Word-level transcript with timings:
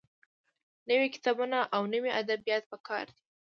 نوي 0.89 1.07
کتابونه 1.15 1.59
او 1.75 1.81
نوي 1.93 2.09
ادبيات 2.21 2.63
پکار 2.71 3.05
دي. 3.15 3.21